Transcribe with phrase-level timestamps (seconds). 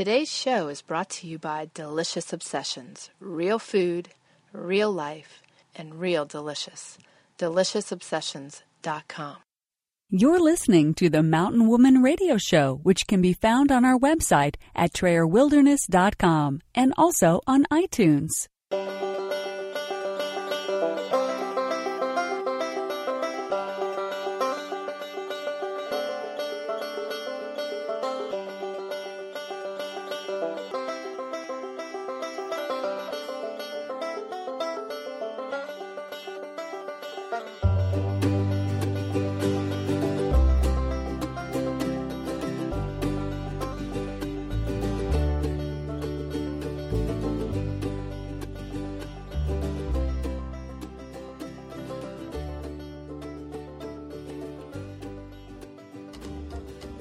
[0.00, 4.08] Today's show is brought to you by Delicious Obsessions real food,
[4.50, 5.42] real life,
[5.76, 6.96] and real delicious.
[7.38, 9.36] DeliciousObsessions.com.
[10.08, 14.54] You're listening to the Mountain Woman Radio Show, which can be found on our website
[14.74, 18.48] at TrayerWilderness.com and also on iTunes.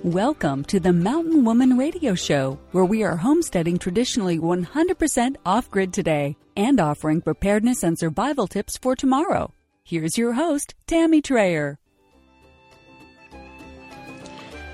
[0.10, 5.94] Welcome to the Mountain Woman Radio Show, where we are homesteading traditionally 100% off grid
[5.94, 9.54] today and offering preparedness and survival tips for tomorrow.
[9.84, 11.78] Here's your host, Tammy Trayer.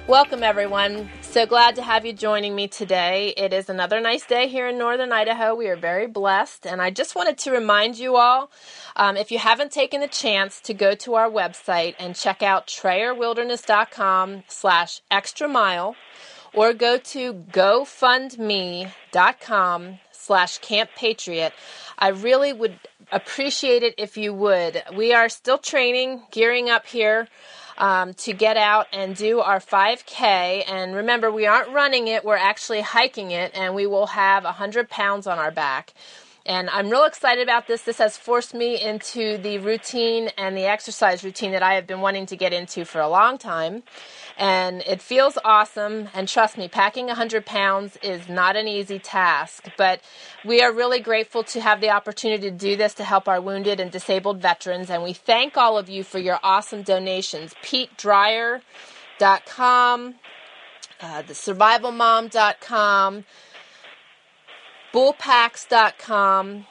[0.08, 1.10] Welcome, everyone.
[1.22, 3.34] So glad to have you joining me today.
[3.36, 5.56] It is another nice day here in northern Idaho.
[5.56, 6.68] We are very blessed.
[6.68, 8.52] And I just wanted to remind you all
[8.96, 12.68] um, if you haven't taken the chance to go to our website and check out
[12.68, 15.96] trayerwilderness.com slash extra mile
[16.54, 18.40] or go to gofundme.com
[20.12, 21.54] slash camp patriot
[22.00, 22.80] i really would
[23.12, 27.28] appreciate it if you would we are still training gearing up here
[27.78, 30.64] um, to get out and do our 5K.
[30.70, 34.90] And remember, we aren't running it, we're actually hiking it, and we will have 100
[34.90, 35.94] pounds on our back.
[36.46, 37.82] And I'm real excited about this.
[37.82, 42.02] This has forced me into the routine and the exercise routine that I have been
[42.02, 43.82] wanting to get into for a long time.
[44.38, 46.10] And it feels awesome.
[46.14, 49.70] And trust me, packing 100 pounds is not an easy task.
[49.78, 50.02] But
[50.44, 53.80] we are really grateful to have the opportunity to do this to help our wounded
[53.80, 54.90] and disabled veterans.
[54.90, 57.54] And we thank all of you for your awesome donations.
[57.64, 60.16] PeteDryer.com,
[61.02, 63.26] uh, thesurvivalmom.com,
[64.94, 66.66] bullpacks.com.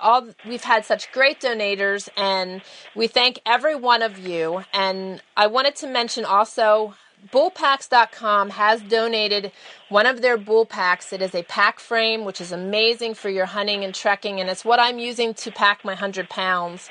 [0.00, 2.62] All we've had such great donators, and
[2.94, 4.64] we thank every one of you.
[4.72, 6.94] And I wanted to mention also
[7.32, 9.52] bullpacks.com has donated
[9.88, 11.12] one of their bull packs.
[11.12, 14.64] It is a pack frame, which is amazing for your hunting and trekking, and it's
[14.64, 16.88] what I'm using to pack my 100 pounds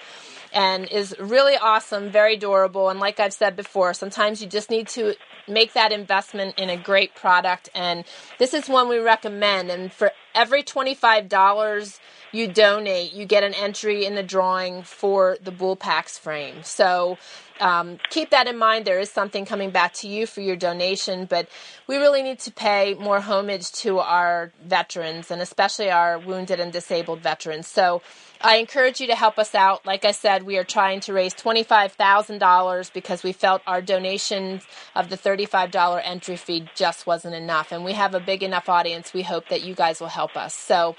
[0.54, 2.90] and is really awesome, very durable.
[2.90, 5.16] And like I've said before, sometimes you just need to
[5.48, 7.70] make that investment in a great product.
[7.74, 8.06] And
[8.38, 9.70] this is one we recommend.
[9.72, 12.00] And for every $25
[12.32, 16.64] you donate, you get an entry in the drawing for the Bull Packs frame.
[16.64, 17.18] So
[17.60, 18.86] um, keep that in mind.
[18.86, 21.48] There is something coming back to you for your donation, but
[21.88, 26.72] we really need to pay more homage to our veterans and especially our wounded and
[26.72, 27.68] disabled veterans.
[27.68, 28.02] So
[28.42, 29.86] I encourage you to help us out.
[29.86, 34.62] Like I said, we are trying to raise $25,000 because we felt our donation
[34.96, 37.74] of the $35 entry fee just wasn't enough.
[37.74, 39.14] And we have a big enough audience.
[39.14, 40.54] We hope that you guys will help us.
[40.54, 40.96] So,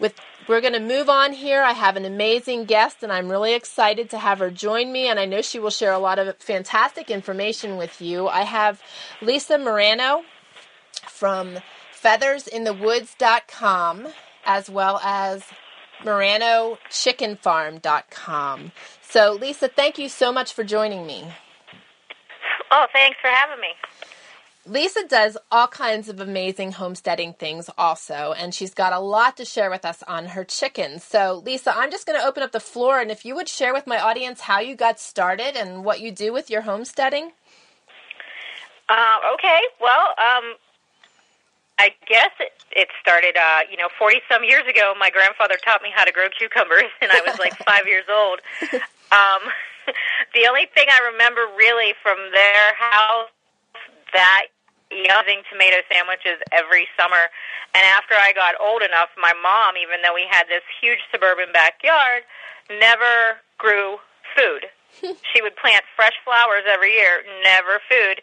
[0.00, 0.14] with
[0.48, 1.62] we're going to move on here.
[1.62, 5.08] I have an amazing guest, and I'm really excited to have her join me.
[5.08, 8.28] And I know she will share a lot of fantastic information with you.
[8.28, 8.80] I have
[9.20, 10.22] Lisa Morano
[11.08, 11.58] from
[12.00, 14.06] feathersinthewoods.com,
[14.44, 15.42] as well as
[16.02, 18.72] MaranoChickenFarm.com.
[19.02, 21.24] So, Lisa, thank you so much for joining me.
[22.70, 23.68] Oh, thanks for having me.
[24.68, 29.44] Lisa does all kinds of amazing homesteading things also, and she's got a lot to
[29.44, 31.04] share with us on her chickens.
[31.04, 33.72] So, Lisa, I'm just going to open up the floor, and if you would share
[33.72, 37.30] with my audience how you got started and what you do with your homesteading.
[38.88, 40.54] Uh, okay, well, um,
[41.78, 44.94] I guess it, it started, uh, you know, 40 some years ago.
[44.98, 48.40] My grandfather taught me how to grow cucumbers, and I was like five years old.
[49.06, 49.54] Um,
[50.34, 53.30] the only thing I remember really from their house
[54.12, 54.50] that
[54.90, 57.30] using tomato sandwiches every summer.
[57.74, 61.54] And after I got old enough, my mom, even though we had this huge suburban
[61.54, 62.22] backyard,
[62.70, 63.98] never grew
[64.34, 64.66] food.
[65.02, 68.22] she would plant fresh flowers every year, never food.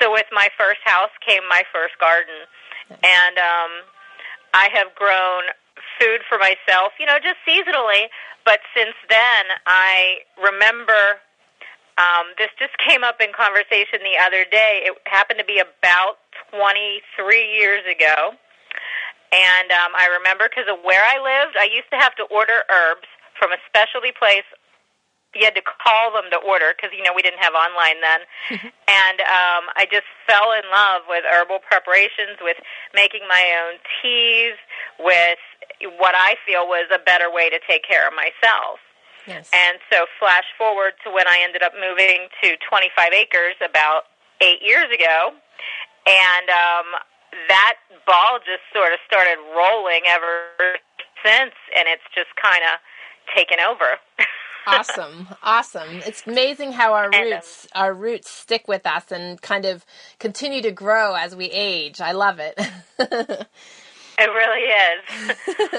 [0.00, 2.46] So with my first house came my first garden.
[2.90, 3.72] And um
[4.54, 5.44] I have grown
[6.00, 8.08] food for myself, you know, just seasonally,
[8.44, 11.20] but since then I remember
[11.98, 14.86] um, this just came up in conversation the other day.
[14.86, 16.22] It happened to be about
[16.54, 17.02] 23
[17.58, 18.32] years ago.
[19.28, 22.64] And um, I remember because of where I lived, I used to have to order
[22.72, 23.04] herbs
[23.36, 24.48] from a specialty place
[25.34, 28.20] you had to call them to order because you know we didn't have online then.
[28.88, 32.56] And um i just fell in love with herbal preparations with
[32.94, 34.56] making my own teas
[34.98, 35.38] with
[36.00, 38.80] what i feel was a better way to take care of myself.
[39.26, 39.50] Yes.
[39.52, 44.08] and so flash forward to when i ended up moving to 25 acres about
[44.40, 45.36] eight years ago
[46.08, 46.88] and um
[47.52, 47.76] that
[48.08, 50.80] ball just sort of started rolling ever
[51.20, 52.80] since and it's just kind of
[53.36, 54.00] taken over
[54.68, 59.40] awesome awesome it's amazing how our And, um, roots our roots stick with us and
[59.42, 59.84] kind of
[60.18, 62.58] continue to grow as we age i love it
[64.18, 64.98] It really is.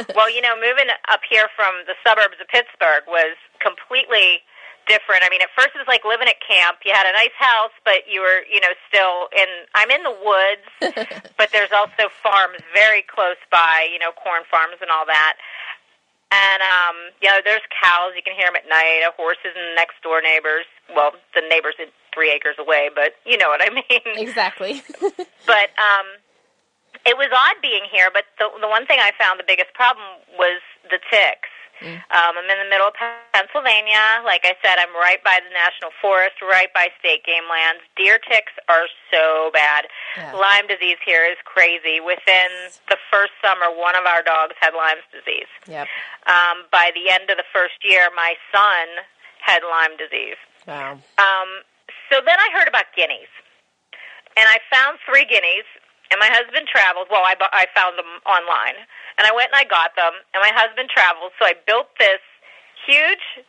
[0.15, 4.39] well, you know, moving up here from the suburbs of Pittsburgh was completely
[4.87, 5.27] different.
[5.27, 6.79] I mean, at first it was like living at camp.
[6.87, 9.67] You had a nice house, but you were, you know, still in.
[9.75, 10.65] I'm in the woods,
[11.37, 13.91] but there's also farms very close by.
[13.91, 15.35] You know, corn farms and all that.
[16.31, 16.95] And um,
[17.25, 18.13] know, there's cows.
[18.15, 19.01] You can hear them at night.
[19.05, 20.65] uh, Horses and next door neighbors.
[20.93, 24.13] Well, the neighbors are three acres away, but you know what I mean.
[24.17, 24.81] exactly
[25.49, 26.05] But um,
[27.05, 28.09] it was odd being here.
[28.13, 30.05] But the the one thing I found the biggest problem
[30.37, 31.49] was the ticks.
[31.87, 32.95] Um, I'm in the middle of
[33.31, 34.21] Pennsylvania.
[34.25, 37.81] Like I said, I'm right by the national forest, right by state game lands.
[37.95, 39.87] Deer ticks are so bad.
[40.17, 40.33] Yeah.
[40.35, 41.99] Lyme disease here is crazy.
[42.03, 42.49] Within
[42.91, 45.49] the first summer, one of our dogs had Lyme's disease.
[45.67, 45.87] yep
[46.27, 49.05] Um, by the end of the first year, my son
[49.39, 50.39] had Lyme disease.
[50.67, 51.49] wow Um,
[52.11, 53.31] so then I heard about guineas,
[54.35, 55.65] and I found three guineas.
[56.11, 57.07] And my husband traveled.
[57.09, 58.77] Well, I bu- I found them online,
[59.17, 60.13] and I went and I got them.
[60.33, 62.21] And my husband traveled, so I built this
[62.85, 63.45] huge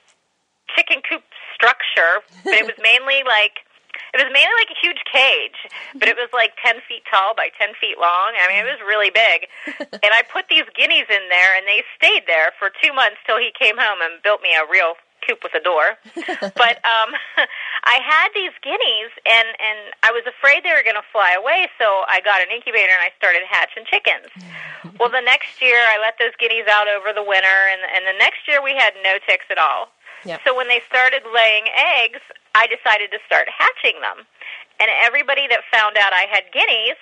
[0.76, 1.24] chicken coop
[1.56, 2.20] structure.
[2.44, 3.64] But it was mainly like
[4.12, 5.56] it was mainly like a huge cage,
[5.94, 8.36] but it was like ten feet tall by ten feet long.
[8.36, 9.48] I mean, it was really big.
[10.00, 13.36] And I put these guineas in there, and they stayed there for two months till
[13.36, 14.94] he came home and built me a real
[15.26, 15.96] coop with a door.
[16.56, 17.10] but um,
[17.84, 21.68] I had these guineas, and and I was afraid they were going to fly away,
[21.78, 24.28] so I got an incubator and I started hatching chickens.
[24.98, 28.16] well, the next year I let those guineas out over the winter, and and the
[28.18, 29.92] next year we had no ticks at all.
[30.24, 30.44] Yep.
[30.44, 32.20] So when they started laying eggs,
[32.52, 34.28] I decided to start hatching them.
[34.76, 37.00] And everybody that found out I had guineas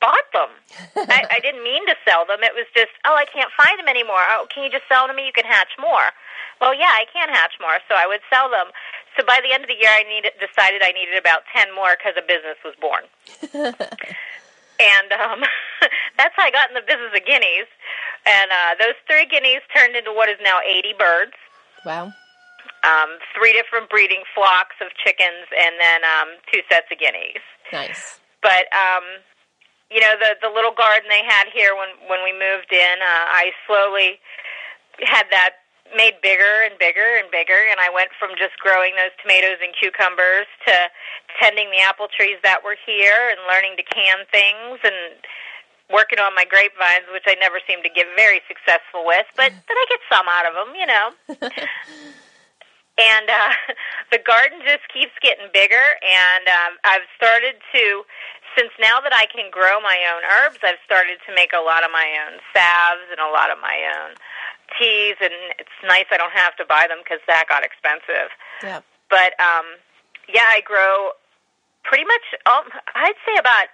[0.00, 0.50] bought them.
[1.10, 2.42] I, I didn't mean to sell them.
[2.42, 4.22] It was just, oh, I can't find them anymore.
[4.34, 5.26] Oh, can you just sell them to me?
[5.26, 6.14] You can hatch more.
[6.60, 8.74] Well, yeah, I can hatch more, so I would sell them.
[9.16, 11.94] So by the end of the year, I needed, decided I needed about ten more
[11.94, 13.06] because a business was born.
[13.54, 15.42] and um,
[16.18, 17.70] that's how I got in the business of guineas.
[18.26, 21.38] And uh, those three guineas turned into what is now 80 birds
[21.86, 22.12] wow
[22.84, 27.42] um, three different breeding flocks of chickens, and then um, two sets of guineas.
[27.72, 29.04] nice But um,
[29.90, 33.24] you know, the the little garden they had here when when we moved in, uh,
[33.32, 34.20] I slowly
[35.04, 35.64] had that
[35.96, 39.72] made bigger and bigger and bigger, and I went from just growing those tomatoes and
[39.72, 40.74] cucumbers to
[41.40, 45.16] tending the apple trees that were here and learning to can things and
[45.88, 49.76] working on my grapevines, which I never seemed to get very successful with, but but
[49.80, 51.06] I get some out of them, you know
[52.98, 53.54] and uh,
[54.12, 55.86] the garden just keeps getting bigger.
[56.02, 58.02] And um, I've started to,
[58.58, 61.86] since now that I can grow my own herbs, I've started to make a lot
[61.86, 64.18] of my own salves and a lot of my own
[64.76, 65.16] teas.
[65.22, 68.34] And it's nice I don't have to buy them because that got expensive.
[68.62, 69.78] yep But um,
[70.26, 71.14] yeah, I grow
[71.86, 72.26] pretty much.
[72.44, 72.66] Um,
[72.98, 73.70] I'd say about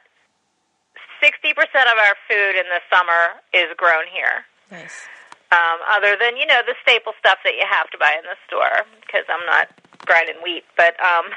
[1.19, 5.09] sixty percent of our food in the summer is grown here nice
[5.53, 8.39] um, other than you know the staple stuff that you have to buy in the
[8.47, 9.69] store because I'm not
[10.07, 10.65] grinding wheat.
[10.77, 11.31] But um,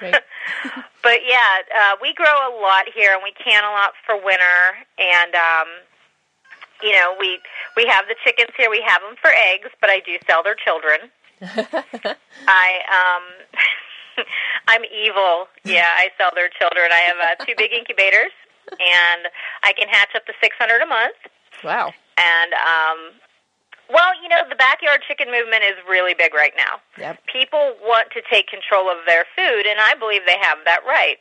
[1.02, 4.60] but yeah, uh, we grow a lot here, and we can a lot for winter.
[4.98, 5.68] And um,
[6.82, 7.38] you know, we
[7.76, 8.70] we have the chickens here.
[8.70, 11.10] We have them for eggs, but I do sell their children.
[12.48, 13.22] I um.
[14.68, 15.48] I'm evil.
[15.64, 16.86] Yeah, I sell their children.
[16.92, 18.30] I have uh, two big incubators,
[18.70, 19.26] and
[19.62, 21.16] I can hatch up to 600 a month.
[21.64, 22.98] wow And um,
[23.90, 26.80] well, you know, the backyard chicken movement is really big right now.
[26.98, 30.80] yep People want to take control of their food, and I believe they have that
[30.86, 31.18] right.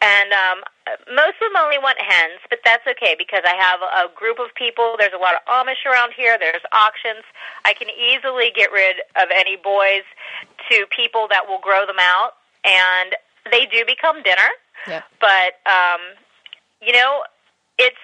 [0.00, 0.58] And um,
[1.10, 4.54] most of them only want hens, but that's okay because I have a group of
[4.54, 4.94] people.
[4.94, 6.38] There's a lot of Amish around here.
[6.38, 7.26] There's auctions.
[7.64, 10.06] I can easily get rid of any boys
[10.70, 13.16] to people that will grow them out, and
[13.50, 14.50] they do become dinner.
[14.86, 16.14] yep But um,
[16.80, 17.26] you know,
[17.78, 17.98] it's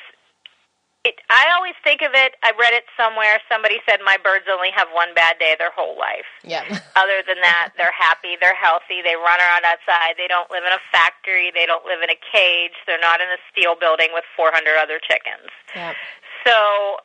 [1.04, 1.20] it.
[1.28, 2.34] I always think of it.
[2.42, 3.40] I read it somewhere.
[3.48, 6.28] Somebody said my birds only have one bad day their whole life.
[6.42, 6.64] yep
[6.96, 8.36] Other than that, they're happy.
[8.40, 9.04] They're healthy.
[9.04, 10.16] They run around outside.
[10.16, 11.52] They don't live in a factory.
[11.52, 12.74] They don't live in a cage.
[12.88, 15.52] They're not in a steel building with 400 other chickens.
[15.76, 15.94] yep
[16.48, 16.56] So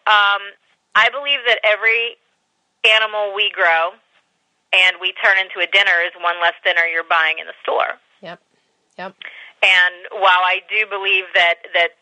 [0.08, 0.56] um,
[0.96, 2.16] I believe that every
[2.88, 4.00] animal we grow
[4.72, 8.00] and we turn into a dinner is one less dinner you're buying in the store.
[8.22, 8.40] Yep.
[8.98, 9.16] Yep.
[9.64, 12.00] And while I do believe that that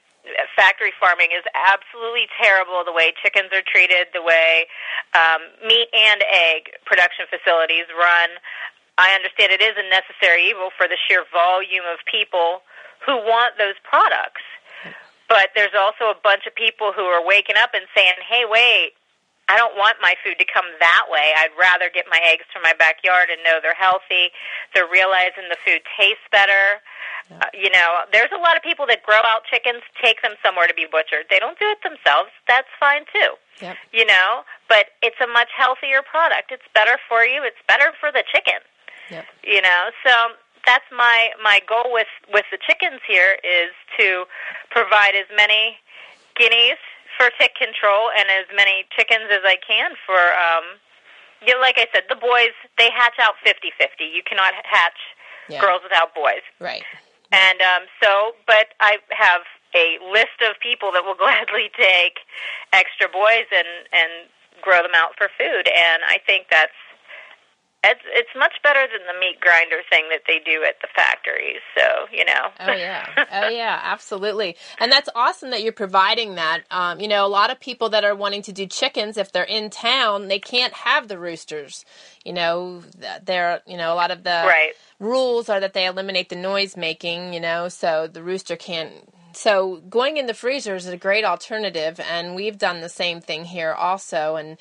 [0.56, 4.68] factory farming is absolutely terrible, the way chickens are treated, the way
[5.14, 8.36] um, meat and egg production facilities run,
[8.98, 12.66] I understand it is a necessary evil for the sheer volume of people
[13.06, 14.42] who want those products.
[15.30, 18.97] But there's also a bunch of people who are waking up and saying, "Hey, wait,
[19.48, 21.32] I don't want my food to come that way.
[21.40, 24.36] I'd rather get my eggs from my backyard and know they're healthy.
[24.76, 26.84] They're realizing the food tastes better.
[27.32, 27.40] Yeah.
[27.40, 30.68] Uh, you know, there's a lot of people that grow out chickens, take them somewhere
[30.68, 31.32] to be butchered.
[31.32, 32.32] They don't do it themselves.
[32.48, 33.40] That's fine too.
[33.64, 33.76] Yep.
[33.92, 36.52] You know, but it's a much healthier product.
[36.52, 37.44] It's better for you.
[37.44, 38.60] It's better for the chicken.
[39.10, 39.26] Yep.
[39.44, 40.36] You know, so
[40.68, 44.28] that's my my goal with with the chickens here is to
[44.70, 45.80] provide as many
[46.36, 46.80] guineas
[47.18, 50.80] for tick control and as many chickens as I can for um
[51.46, 54.06] you know, like I said, the boys they hatch out fifty fifty.
[54.06, 54.98] You cannot hatch
[55.50, 55.62] yeah.
[55.62, 56.46] girls without boys.
[56.62, 56.86] Right.
[57.32, 59.42] And um so but I have
[59.76, 62.22] a list of people that will gladly take
[62.72, 64.30] extra boys and and
[64.62, 66.74] grow them out for food and I think that's
[67.90, 71.62] it's it's much better than the meat grinder thing that they do at the factories.
[71.78, 72.52] So you know.
[72.60, 76.62] oh yeah, oh yeah, absolutely, and that's awesome that you're providing that.
[76.72, 79.44] Um, you know, a lot of people that are wanting to do chickens, if they're
[79.44, 81.86] in town, they can't have the roosters.
[82.24, 82.84] You know,
[83.24, 84.74] they're you know a lot of the right.
[85.00, 87.34] rules are that they eliminate the noise making.
[87.34, 88.92] You know, so the rooster can't
[89.34, 93.46] so going in the freezer is a great alternative and we've done the same thing
[93.46, 94.58] here also and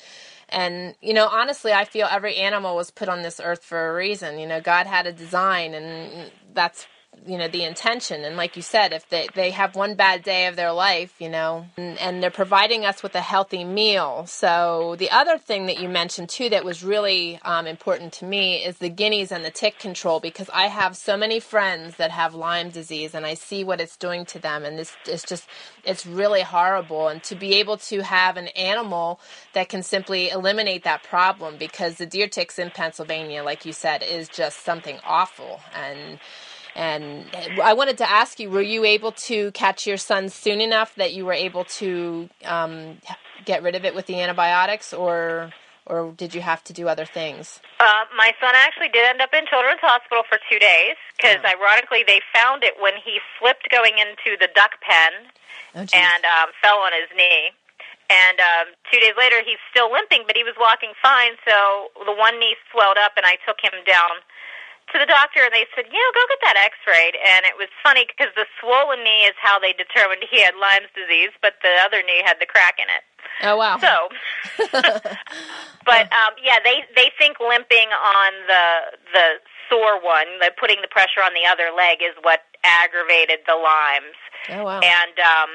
[0.49, 3.93] and, you know, honestly, I feel every animal was put on this earth for a
[3.93, 4.39] reason.
[4.39, 6.87] You know, God had a design, and that's
[7.25, 8.23] you know the intention.
[8.23, 11.29] And like you said if they, they have one bad day of their life you
[11.29, 14.25] know and, and, they're providing us with a healthy meal.
[14.27, 18.63] So the other thing that you mentioned too that was really um, important to me
[18.63, 22.33] is the guineas and the tick control because i have so many friends that have
[22.33, 24.65] lyme disease and i see what it's doing to them.
[24.65, 25.47] And this is just
[25.83, 27.07] it's really horrible.
[27.07, 29.19] And to be able to have an animal
[29.53, 34.03] that can simply eliminate that problem because the deer ticks in pennsylvania like you said
[34.03, 35.61] is just something awful.
[35.73, 36.19] And
[36.77, 37.25] and
[37.61, 41.11] I wanted to ask you, were you able to catch your son soon enough that
[41.11, 43.01] you were able to um,
[43.45, 45.51] get rid of it with the antibiotics, or
[45.87, 47.59] or did you have to do other things?
[47.79, 51.49] Uh, my son actually did end up in Children's Hospital for two days because, oh.
[51.49, 55.33] ironically, they found it when he slipped going into the duck pen
[55.73, 57.57] oh, and um, fell on his knee.
[58.07, 61.35] And um, two days later, he's still limping, but he was walking fine.
[61.41, 64.21] So the one knee swelled up, and I took him down
[64.93, 67.15] to the doctor and they said, you know, go get that x-rayed.
[67.19, 70.91] And it was funny because the swollen knee is how they determined he had Lyme's
[70.95, 73.03] disease, but the other knee had the crack in it.
[73.43, 73.77] Oh wow!
[73.77, 73.93] So,
[75.85, 78.65] but um, yeah, they they think limping on the
[79.13, 79.27] the
[79.69, 84.17] sore one, the putting the pressure on the other leg, is what aggravated the Lyme's.
[84.49, 84.79] Oh wow!
[84.79, 85.49] And um,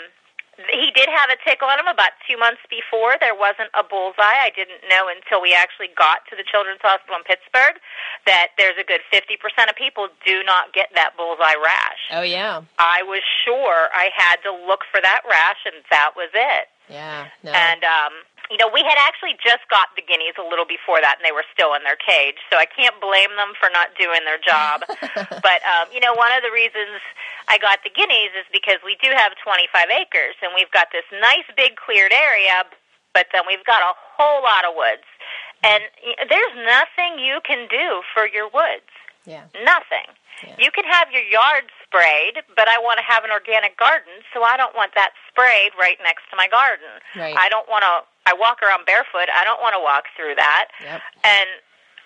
[0.71, 3.17] he did have a tickle on him about two months before.
[3.19, 4.39] There wasn't a bullseye.
[4.43, 7.81] I didn't know until we actually got to the Children's Hospital in Pittsburgh
[8.27, 9.39] that there's a good 50%
[9.69, 12.03] of people do not get that bullseye rash.
[12.13, 12.63] Oh, yeah.
[12.79, 16.69] I was sure I had to look for that rash, and that was it.
[16.89, 17.27] Yeah.
[17.43, 17.53] No.
[17.53, 18.13] And, um,
[18.51, 21.33] you know, we had actually just got the guineas a little before that, and they
[21.33, 22.41] were still in their cage.
[22.51, 24.83] So I can't blame them for not doing their job.
[25.47, 27.01] but um, you know, one of the reasons
[27.47, 31.07] I got the guineas is because we do have 25 acres, and we've got this
[31.23, 32.67] nice big cleared area,
[33.15, 35.07] but then we've got a whole lot of woods,
[35.63, 35.85] and
[36.29, 38.89] there's nothing you can do for your woods.
[39.25, 39.47] Yeah.
[39.63, 40.11] Nothing.
[40.43, 40.57] Yeah.
[40.59, 44.43] You can have your yard sprayed, but I want to have an organic garden, so
[44.43, 46.99] I don't want that sprayed right next to my garden.
[47.15, 47.37] Right.
[47.39, 48.03] I don't want to.
[48.27, 49.27] I walk around barefoot.
[49.31, 50.69] I don't want to walk through that.
[50.83, 51.01] Yep.
[51.25, 51.49] And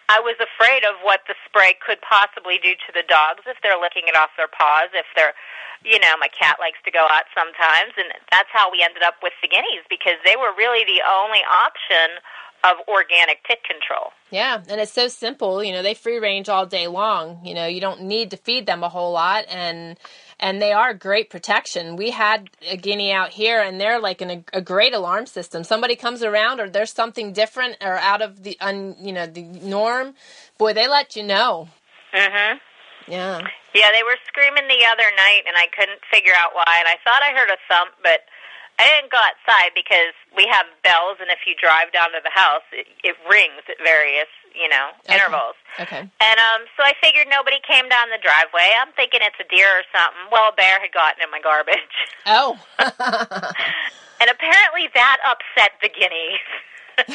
[0.08, 3.78] I was afraid of what the spray could possibly do to the dogs if they're
[3.78, 4.94] licking it off their paws.
[4.94, 5.34] If they're,
[5.82, 9.18] you know, my cat likes to go out sometimes, and that's how we ended up
[9.22, 12.22] with the guineas because they were really the only option
[12.64, 14.14] of organic tick control.
[14.30, 15.62] Yeah, and it's so simple.
[15.62, 17.40] You know, they free range all day long.
[17.44, 19.98] You know, you don't need to feed them a whole lot, and
[20.38, 21.96] and they are great protection.
[21.96, 25.64] We had a guinea out here, and they're like an, a great alarm system.
[25.64, 29.42] Somebody comes around, or there's something different or out of the un, you know the
[29.42, 30.14] norm.
[30.58, 31.68] Boy, they let you know.
[32.12, 32.60] Mhm.
[33.08, 33.40] Yeah.
[33.74, 36.64] Yeah, they were screaming the other night, and I couldn't figure out why.
[36.78, 38.20] And I thought I heard a thump, but
[38.78, 42.32] I didn't go outside because we have bells, and if you drive down to the
[42.32, 45.16] house, it, it rings at various, you know, okay.
[45.16, 45.56] intervals.
[45.80, 46.04] Okay.
[46.04, 48.68] And um, so I figured nobody came down the driveway.
[48.76, 50.28] I'm thinking it's a deer or something.
[50.28, 51.96] Well, a bear had gotten in my garbage.
[52.28, 52.60] Oh.
[54.20, 56.44] and apparently that upset the guineas.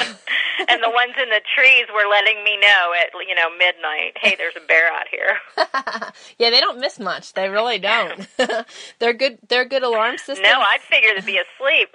[0.67, 4.35] and the ones in the trees were letting me know at you know midnight, hey,
[4.38, 5.38] there's a bear out here.
[6.39, 7.33] yeah, they don't miss much.
[7.33, 8.27] They really don't.
[9.00, 9.39] they're good.
[9.47, 10.41] They're good alarm systems.
[10.43, 11.89] No, I'd figure to be asleep.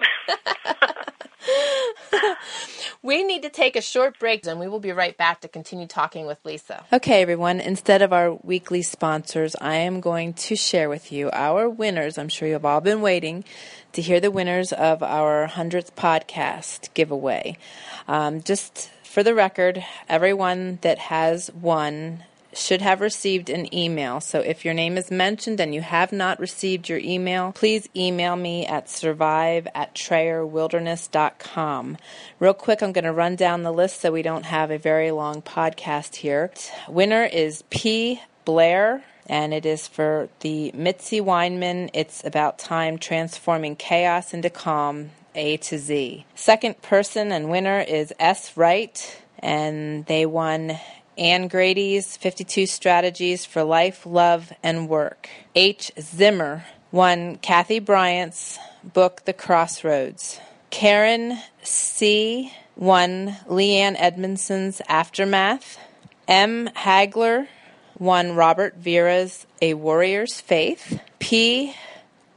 [3.01, 5.87] we need to take a short break, and we will be right back to continue
[5.87, 6.85] talking with Lisa.
[6.91, 7.59] Okay, everyone.
[7.59, 12.17] Instead of our weekly sponsors, I am going to share with you our winners.
[12.17, 13.43] I'm sure you've all been waiting
[13.97, 17.57] to hear the winners of our 100th podcast giveaway.
[18.07, 22.23] Um, just for the record, everyone that has won
[22.53, 24.21] should have received an email.
[24.21, 28.35] So if your name is mentioned and you have not received your email, please email
[28.35, 31.97] me at survive at trayerwilderness.com.
[32.39, 35.09] Real quick, I'm going to run down the list so we don't have a very
[35.09, 36.51] long podcast here.
[36.87, 38.21] Winner is P.
[38.45, 41.89] Blair and it is for the Mitzi Weinman.
[41.93, 46.25] It's about time transforming chaos into calm, A to Z.
[46.35, 48.55] Second person and winner is S.
[48.57, 50.79] Wright, and they won
[51.17, 55.29] Anne Grady's 52 Strategies for Life, Love, and Work.
[55.55, 55.91] H.
[55.99, 60.39] Zimmer won Kathy Bryant's book, The Crossroads.
[60.69, 62.53] Karen C.
[62.75, 65.77] won Leanne Edmondson's Aftermath.
[66.27, 66.69] M.
[66.75, 67.47] Hagler
[67.99, 70.99] won Robert Vera's A Warrior's Faith.
[71.19, 71.73] P.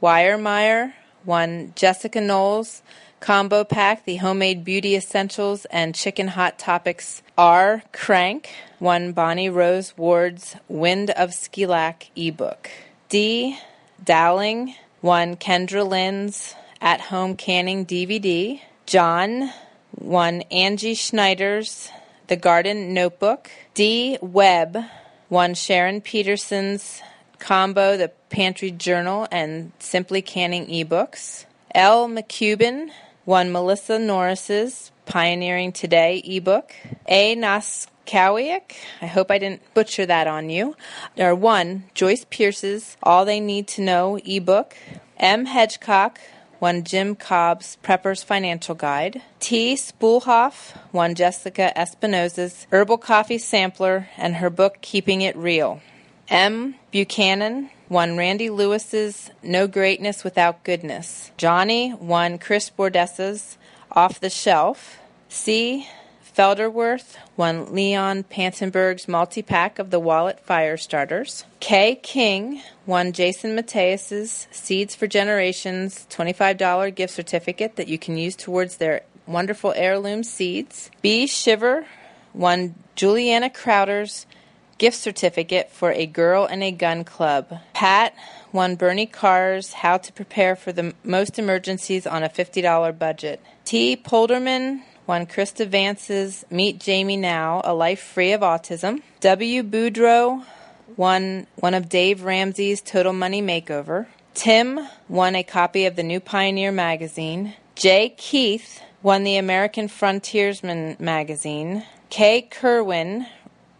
[0.01, 0.93] Wiremeyer
[1.25, 2.81] won Jessica Knowles'
[3.19, 7.83] Combo Pack, the Homemade Beauty Essentials and Chicken Hot Topics R.
[7.93, 8.49] Crank
[8.79, 12.71] won Bonnie Rose Ward's Wind of Skilak ebook.
[13.09, 13.59] D.
[14.03, 18.59] Dowling won Kendra Lynn's At Home Canning DVD.
[18.87, 19.51] John
[19.95, 21.91] won Angie Schneider's
[22.25, 23.51] The Garden Notebook.
[23.75, 24.17] D.
[24.21, 24.83] Webb
[25.31, 27.01] won Sharon Peterson's
[27.39, 31.45] combo, The Pantry Journal, and Simply Canning ebooks.
[31.73, 32.09] L.
[32.09, 32.89] McCubbin
[33.25, 36.73] won Melissa Norris's Pioneering Today ebook.
[37.07, 37.37] A.
[37.37, 40.75] Naskawiak, I hope I didn't butcher that on you.
[41.17, 44.75] Or one, Joyce Pierce's All They Need to Know ebook.
[45.17, 45.45] M.
[45.45, 46.17] Hedgecock
[46.61, 49.21] won Jim Cobb's Prepper's Financial Guide.
[49.41, 49.75] T.
[49.75, 55.81] Spoolhoff won Jessica Espinosa's Herbal Coffee Sampler and her book Keeping It Real.
[56.29, 56.75] M.
[56.91, 61.31] Buchanan won Randy Lewis's No Greatness Without Goodness.
[61.35, 63.57] Johnny won Chris Bordessa's
[63.91, 64.99] Off the Shelf.
[65.27, 65.87] C.
[66.41, 71.45] Felderworth won Leon Pantenburg's multi pack of the Wallet Fire Starters.
[71.59, 71.93] K.
[71.93, 78.77] King won Jason Matyas's Seeds for Generations $25 gift certificate that you can use towards
[78.77, 80.89] their wonderful heirloom seeds.
[81.03, 81.27] B.
[81.27, 81.85] Shiver
[82.33, 84.25] won Julianna Crowder's
[84.79, 87.59] gift certificate for a girl and a gun club.
[87.73, 88.15] Pat
[88.51, 93.39] won Bernie Carr's How to Prepare for the Most Emergencies on a $50 budget.
[93.63, 93.95] T.
[93.95, 99.01] Polderman won Krista Vance's Meet Jamie Now, A Life Free of Autism.
[99.19, 99.61] W.
[99.61, 100.45] Boudreau
[100.95, 104.05] won one of Dave Ramsey's Total Money Makeover.
[104.33, 107.55] Tim won a copy of the New Pioneer magazine.
[107.75, 108.15] J.
[108.15, 111.83] Keith won the American Frontiersman magazine.
[112.09, 113.27] Kay Kerwin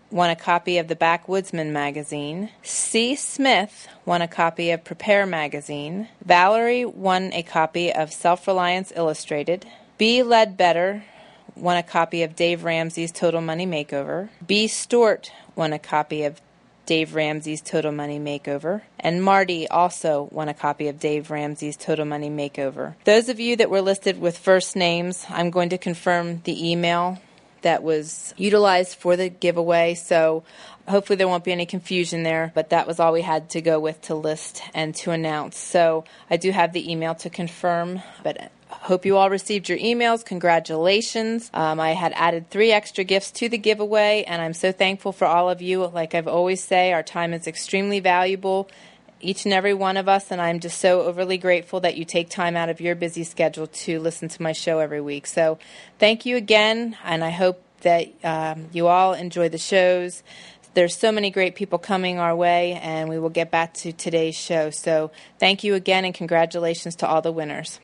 [0.10, 2.50] won a copy of the Backwoodsman magazine.
[2.62, 3.16] C.
[3.16, 6.10] Smith won a copy of Prepare magazine.
[6.26, 9.66] Valerie won a copy of Self Reliance Illustrated.
[9.98, 10.24] B.
[10.24, 11.04] Ledbetter
[11.56, 14.30] won a copy of Dave Ramsey's Total Money Makeover.
[14.46, 14.68] B.
[14.68, 16.42] Stort won a copy of
[16.86, 18.82] Dave Ramsey's Total Money Makeover.
[19.00, 22.96] And Marty also won a copy of Dave Ramsey's Total Money Makeover.
[23.06, 27.20] Those of you that were listed with first names, I'm going to confirm the email
[27.62, 29.94] that was utilized for the giveaway.
[29.94, 30.44] So
[30.88, 33.80] hopefully there won't be any confusion there, but that was all we had to go
[33.80, 35.58] with to list and to announce.
[35.58, 40.26] So I do have the email to confirm, but hope you all received your emails.
[40.26, 41.50] Congratulations.
[41.54, 45.26] Um, I had added three extra gifts to the giveaway, and I'm so thankful for
[45.26, 45.86] all of you.
[45.86, 48.70] Like I've always say, our time is extremely valuable
[49.22, 52.30] each and every one of us, and I'm just so overly grateful that you take
[52.30, 55.28] time out of your busy schedule to listen to my show every week.
[55.28, 55.60] So,
[56.00, 60.24] thank you again, and I hope that um, you all enjoy the shows.
[60.74, 64.36] There's so many great people coming our way, and we will get back to today's
[64.36, 64.70] show.
[64.70, 67.80] So, thank you again, and congratulations to all the winners.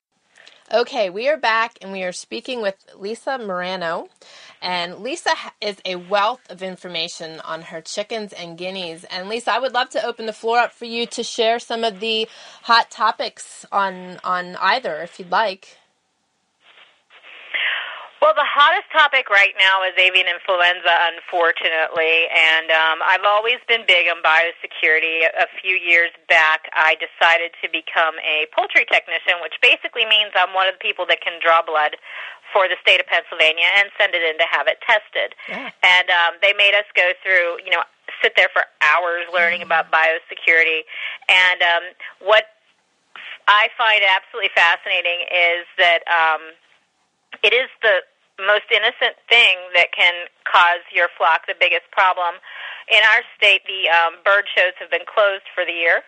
[0.69, 4.09] Okay, we are back, and we are speaking with Lisa Morano.
[4.61, 9.05] And Lisa is a wealth of information on her chickens and guineas.
[9.05, 11.85] And Lisa, I would love to open the floor up for you to share some
[11.85, 12.27] of the
[12.63, 15.77] hot topics on on either, if you'd like.
[18.17, 23.85] Well, the hottest topic right now is avian influenza, unfortunately, and um, I've always been
[23.85, 25.29] big on biosecurity.
[25.37, 30.57] A few years back, I decided to become a poultry technician, which basically means I'm
[30.57, 31.93] one of the people that can draw blood
[32.49, 35.37] for the state of Pennsylvania and send it in to have it tested.
[35.45, 35.69] Yeah.
[35.85, 37.85] And um, they made us go through, you know,
[38.25, 40.89] sit there for hours learning about biosecurity.
[41.29, 41.83] And um,
[42.25, 42.49] what
[43.45, 46.01] I find absolutely fascinating is that.
[46.09, 46.57] Um,
[47.43, 48.01] it is the
[48.37, 52.37] most innocent thing that can cause your flock the biggest problem.
[52.87, 56.05] In our state, the um, bird shows have been closed for the year.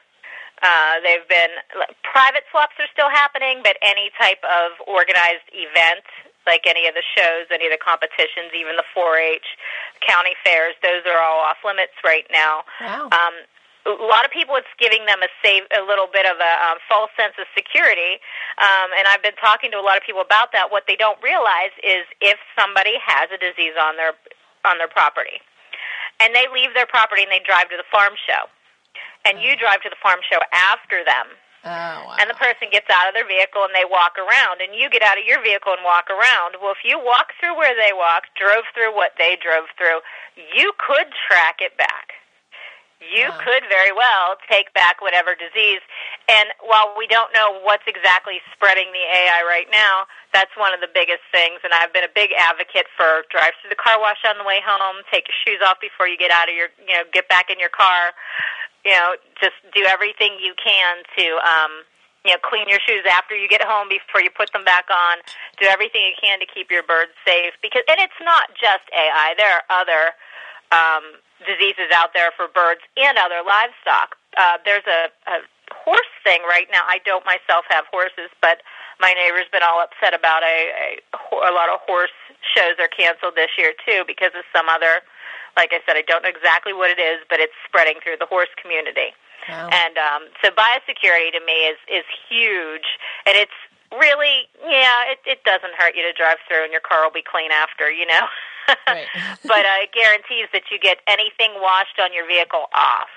[0.61, 1.55] Uh, they've been
[2.03, 6.03] private swaps are still happening, but any type of organized event,
[6.43, 9.47] like any of the shows, any of the competitions, even the 4-H,
[10.03, 12.67] county fairs, those are all off limits right now.
[12.83, 13.07] Wow.
[13.07, 13.35] Um,
[13.87, 16.77] a lot of people it's giving them a safe a little bit of a um,
[16.87, 18.19] false sense of security
[18.59, 20.67] um, and i've been talking to a lot of people about that.
[20.71, 24.13] What they don't realize is if somebody has a disease on their
[24.67, 25.39] on their property
[26.19, 28.51] and they leave their property and they drive to the farm show
[29.23, 31.31] and you drive to the farm show after them
[31.63, 32.15] Oh, wow.
[32.19, 35.03] and the person gets out of their vehicle and they walk around and you get
[35.03, 36.55] out of your vehicle and walk around.
[36.63, 39.99] Well if you walk through where they walked drove through what they drove through
[40.35, 42.18] you could track it back
[42.99, 43.39] you Wow.
[43.43, 45.79] could very well take back whatever disease.
[46.27, 50.03] And while we don't know what's exactly spreading the AI right now,
[50.35, 51.63] that's one of the biggest things.
[51.63, 54.59] And I've been a big advocate for drive through the car wash on the way
[54.59, 57.49] home, take your shoes off before you get out of your, you know, get back
[57.49, 58.11] in your car.
[58.83, 61.83] You know, just do everything you can to, um,
[62.27, 65.23] you know, clean your shoes after you get home before you put them back on.
[65.59, 69.35] Do everything you can to keep your birds safe because, and it's not just AI.
[69.39, 70.03] There are other
[70.71, 74.15] um, diseases out there for birds and other livestock.
[74.37, 75.37] Uh, there's a, a
[75.71, 76.83] horse thing right now.
[76.85, 78.61] I don't myself have horses, but
[78.99, 83.35] my neighbor's been all upset about a, a, a lot of horse shows are canceled
[83.35, 85.01] this year too because of some other.
[85.57, 88.29] Like I said, I don't know exactly what it is, but it's spreading through the
[88.29, 89.11] horse community.
[89.47, 89.71] Wow.
[89.71, 92.85] And um, so biosecurity to me is is huge,
[93.25, 93.55] and it's
[93.91, 97.25] really yeah, it, it doesn't hurt you to drive through, and your car will be
[97.25, 98.27] clean after, you know.
[98.87, 99.07] Right.
[99.43, 103.09] but uh, it guarantees that you get anything washed on your vehicle off.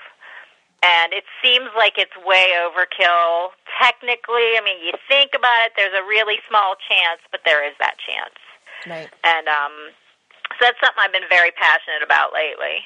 [0.83, 3.55] And it seems like it's way overkill.
[3.79, 7.73] Technically, I mean, you think about it, there's a really small chance, but there is
[7.79, 8.35] that chance.
[8.85, 9.09] right.
[9.23, 9.71] And um,
[10.59, 12.83] so that's something I've been very passionate about lately.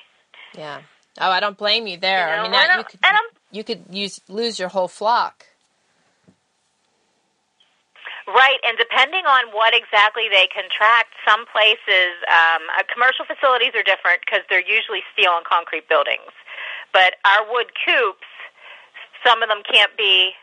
[0.53, 0.82] Yeah.
[1.19, 2.30] Oh, I don't blame you there.
[2.30, 4.88] You know, I mean, that, you could and I'm- you could use lose your whole
[4.88, 5.46] flock.
[8.28, 13.88] Right, and depending on what exactly they contract, some places, um, uh, commercial facilities are
[13.88, 16.36] different because they're usually steel and concrete buildings.
[16.92, 18.28] But our wood coops,
[19.24, 20.36] some of them can't be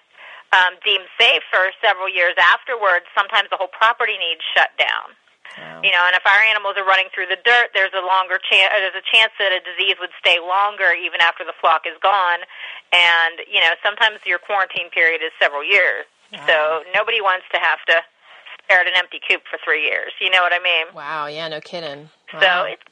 [0.56, 3.04] um, deemed safe for several years afterwards.
[3.12, 5.12] Sometimes the whole property needs shut down.
[5.60, 5.84] Wow.
[5.84, 8.72] You know, and if our animals are running through the dirt, there's a longer chance.
[8.72, 12.48] There's a chance that a disease would stay longer even after the flock is gone.
[12.96, 16.08] And you know, sometimes your quarantine period is several years.
[16.46, 17.96] So nobody wants to have to
[18.64, 20.12] stare at an empty coop for three years.
[20.20, 20.86] You know what I mean?
[20.94, 21.26] Wow.
[21.26, 21.48] Yeah.
[21.48, 22.08] No kidding.
[22.32, 22.40] Wow.
[22.40, 22.82] So it's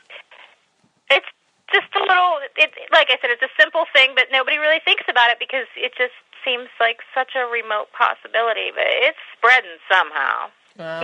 [1.10, 1.26] it's
[1.72, 2.38] just a little.
[2.56, 5.66] It like I said, it's a simple thing, but nobody really thinks about it because
[5.76, 6.14] it just
[6.44, 8.70] seems like such a remote possibility.
[8.74, 10.50] But it's spreading somehow.
[10.78, 11.02] Wow.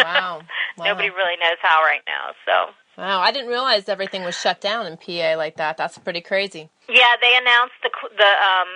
[0.00, 0.40] Wow.
[0.78, 0.84] wow.
[0.84, 2.32] Nobody really knows how right now.
[2.46, 3.20] So Wow.
[3.20, 5.76] I didn't realize everything was shut down in PA like that.
[5.76, 6.70] That's pretty crazy.
[6.88, 8.68] yeah, they announced the the um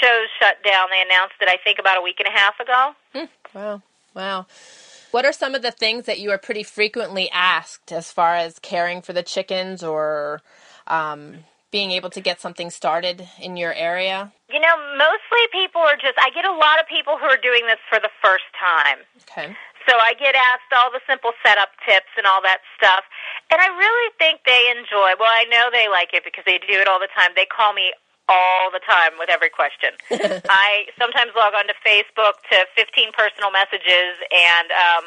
[0.00, 0.88] shows shut down.
[0.90, 2.94] They announced it I think about a week and a half ago.
[3.54, 3.82] Wow.
[4.14, 4.46] Wow.
[5.10, 8.58] What are some of the things that you are pretty frequently asked as far as
[8.58, 10.42] caring for the chickens or
[10.86, 14.32] um, being able to get something started in your area?
[14.50, 16.18] You know, mostly people are just.
[16.20, 18.98] I get a lot of people who are doing this for the first time.
[19.24, 19.56] Okay.
[19.88, 23.06] So I get asked all the simple setup tips and all that stuff.
[23.50, 26.74] And I really think they enjoy, well, I know they like it because they do
[26.74, 27.30] it all the time.
[27.38, 27.94] They call me
[28.28, 29.94] all the time with every question.
[30.50, 35.04] I sometimes log on to Facebook to 15 personal messages and um,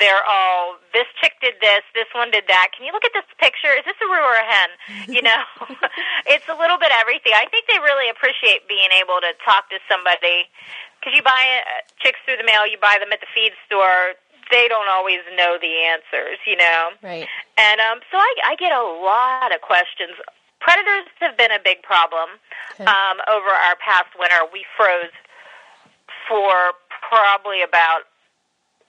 [0.00, 2.72] they're all, this chick did this, this one did that.
[2.72, 3.76] Can you look at this picture?
[3.76, 4.70] Is this a roo or a hen?
[5.12, 5.44] You know,
[6.32, 7.36] it's a little bit everything.
[7.36, 10.48] I think they really appreciate being able to talk to somebody
[10.96, 14.16] because you buy uh, chicks through the mail, you buy them at the feed store.
[14.50, 16.96] They don't always know the answers, you know.
[17.02, 17.28] Right.
[17.58, 20.16] And um, so I, I get a lot of questions.
[20.62, 22.38] Predators have been a big problem
[22.78, 22.86] Okay.
[22.86, 24.38] um, over our past winter.
[24.54, 25.12] We froze
[26.30, 26.72] for
[27.02, 28.06] probably about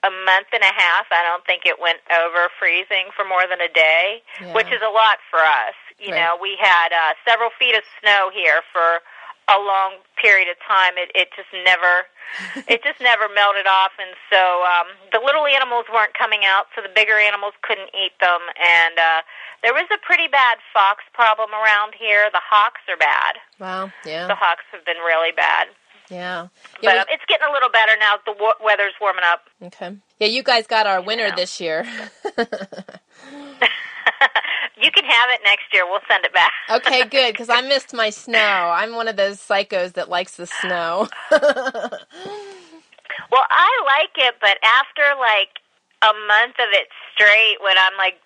[0.06, 1.08] a month and a half.
[1.12, 4.54] I don't think it went over freezing for more than a day, Yeah.
[4.54, 5.74] which is a lot for us.
[5.98, 6.20] You Right.
[6.22, 9.02] know, we had uh, several feet of snow here for
[9.50, 10.94] a long period of time.
[10.98, 12.08] It it just never
[12.68, 16.82] it just never melted off, and so um, the little animals weren't coming out, so
[16.82, 19.22] the bigger animals couldn't eat them, and uh,
[19.62, 22.30] there was a pretty bad fox problem around here.
[22.32, 23.36] The hawks are bad.
[23.60, 23.92] Wow.
[24.06, 24.28] Yeah.
[24.28, 25.68] The hawks have been really bad.
[26.10, 26.48] Yeah.
[26.82, 27.02] But Yeah.
[27.02, 28.16] um, it's getting a little better now.
[28.26, 29.48] The wa- weather's warming up.
[29.64, 29.96] okay.
[30.20, 31.36] Yeah, you guys got our winner Yeah.
[31.36, 31.86] this year.
[34.82, 35.86] you can have it next year.
[35.86, 36.52] We'll send it back.
[36.70, 38.38] okay, good because I missed my snow.
[38.38, 41.08] I'm one of those psychos that likes the snow.
[43.32, 45.58] Well, I like it, but after like
[46.02, 48.20] a month of it straight, when I'm like,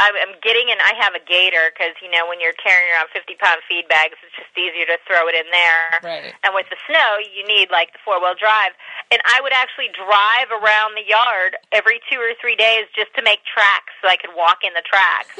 [0.00, 3.12] I'm, I'm getting in, I have a gator because you know when you're carrying around
[3.12, 6.00] 50 pound feed bags, it's just easier to throw it in there.
[6.00, 6.32] Right.
[6.40, 8.72] And with the snow, you need like the four wheel drive.
[9.12, 13.22] And I would actually drive around the yard every two or three days just to
[13.22, 15.36] make tracks so I could walk in the tracks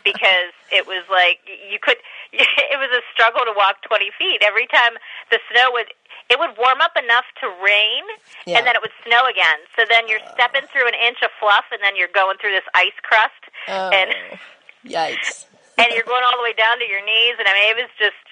[0.08, 2.00] because it was like you could.
[2.74, 4.98] It was a struggle to walk 20 feet every time
[5.30, 5.94] the snow would.
[6.30, 8.04] It would warm up enough to rain,
[8.46, 8.58] Yeah.
[8.58, 9.58] and then it would snow again.
[9.76, 10.32] So then you're uh.
[10.34, 13.90] stepping through an inch of fluff, and then you're going through this ice crust, Oh,
[13.90, 14.10] and
[14.84, 15.46] yikes.
[15.78, 17.36] and you're going all the way down to your knees.
[17.38, 18.24] And I mean, it was just,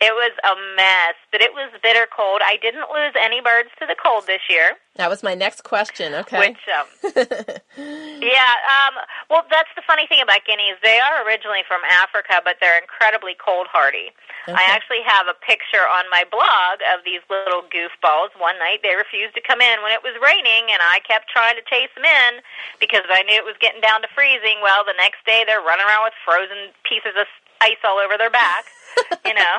[0.00, 1.16] it was a mess.
[1.32, 2.40] But it was bitter cold.
[2.44, 6.14] I didn't lose any birds to the cold this year, That was my next question.
[6.14, 6.52] Okay.
[6.52, 6.86] which, um,
[8.20, 8.52] yeah.
[8.64, 8.94] Um,
[9.28, 10.80] well, that's the funny thing about guineas.
[10.82, 14.12] They are originally from Africa, but they're incredibly cold hardy.
[14.46, 18.30] I actually have a picture on my blog of these little goofballs.
[18.38, 21.58] One night they refused to come in when it was raining, and I kept trying
[21.58, 22.46] to chase them in
[22.78, 24.62] because I knew it was getting down to freezing.
[24.62, 27.26] Well, the next day they're running around with frozen pieces of
[27.60, 28.64] ice all over their back.
[29.26, 29.56] you know,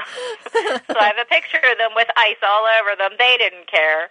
[0.88, 3.12] so I have a picture of them with ice all over them.
[3.20, 4.10] They didn't care,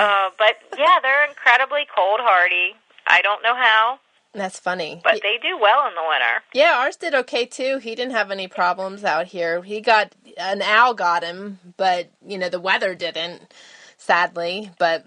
[0.00, 2.74] uh, but yeah, they're incredibly cold hardy.
[3.06, 3.98] I don't know how,
[4.32, 5.02] That's funny.
[5.04, 6.42] but they do well in the winter.
[6.54, 7.76] Yeah, ours did okay too.
[7.76, 9.62] He didn't have any problems out here.
[9.62, 13.52] He got an owl got him, but you know the weather didn't,
[13.98, 14.70] sadly.
[14.78, 15.04] But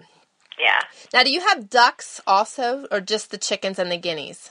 [0.56, 0.82] Yeah.
[1.12, 4.50] now, do you have ducks also, or just the chickens and the guineas?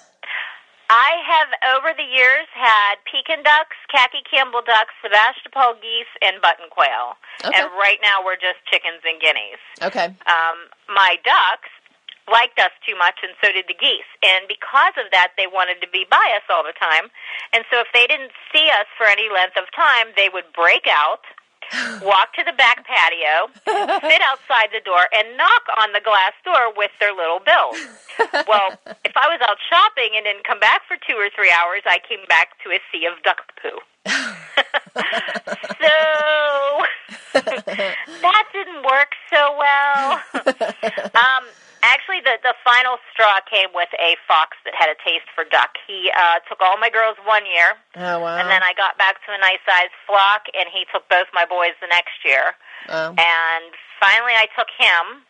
[0.89, 6.71] I have over the years had Pekin ducks, khaki Campbell ducks, Sebastopol geese, and button
[6.71, 7.19] quail.
[7.43, 7.51] Okay.
[7.51, 9.63] And right now we're just chickens and guineas.
[9.83, 10.07] Okay.
[10.25, 11.71] Um, my ducks
[12.31, 14.07] liked us too much, and so did the geese.
[14.23, 17.11] And because of that, they wanted to be by us all the time.
[17.51, 20.87] And so if they didn't see us for any length of time, they would break
[20.87, 21.23] out.
[22.01, 23.51] Walk to the back patio,
[24.07, 27.77] sit outside the door, and knock on the glass door with their little bills.
[28.47, 28.73] Well,
[29.05, 31.99] if I was out shopping and didn't come back for two or three hours, I
[32.01, 33.77] came back to a sea of duck poo.
[35.77, 35.93] so
[38.25, 40.19] that didn't work so well.
[41.13, 41.43] um,
[41.83, 45.73] actually, the the final straw came with a fox had a taste for duck.
[45.89, 48.37] He uh, took all my girls one year, Oh wow.
[48.37, 51.45] and then I got back to a nice sized flock, and he took both my
[51.49, 52.53] boys the next year.
[52.89, 53.09] Oh.
[53.17, 53.65] And
[53.99, 55.25] finally, I took him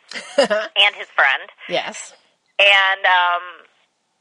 [0.76, 2.14] and his friend, yes.
[2.60, 3.44] and um,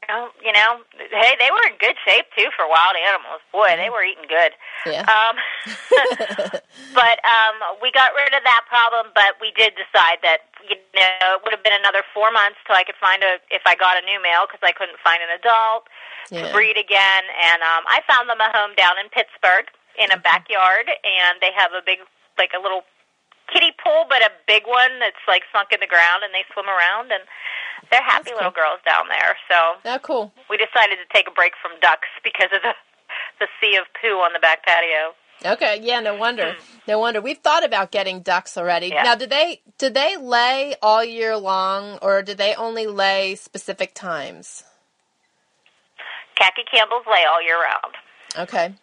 [0.09, 3.41] oh, you know, hey, they were in good shape too for wild animals.
[3.51, 4.55] Boy, they were eating good.
[4.85, 5.03] Yeah.
[5.07, 5.35] Um,
[6.95, 9.11] but um, we got rid of that problem.
[9.13, 12.75] But we did decide that you know it would have been another four months till
[12.75, 15.31] I could find a if I got a new male because I couldn't find an
[15.31, 15.87] adult
[16.31, 17.23] to breed again.
[17.43, 19.67] And um, I found them a home down in Pittsburgh
[19.97, 21.99] in a backyard, and they have a big
[22.37, 22.85] like a little
[23.51, 26.67] kiddie pool, but a big one that's like sunk in the ground, and they swim
[26.67, 27.23] around and.
[27.91, 28.63] They're happy That's little cool.
[28.63, 29.55] girls down there, so
[29.85, 30.33] Oh, cool.
[30.49, 32.73] we decided to take a break from ducks because of the
[33.39, 35.13] the sea of poo on the back patio.
[35.45, 35.79] Okay.
[35.81, 36.01] Yeah.
[36.01, 36.55] No wonder.
[36.87, 37.21] No wonder.
[37.21, 38.87] We've thought about getting ducks already.
[38.87, 39.03] Yeah.
[39.03, 43.93] Now, do they do they lay all year long, or do they only lay specific
[43.93, 44.65] times?
[46.35, 47.93] Khaki Campbells lay all year round.
[48.49, 48.75] Okay.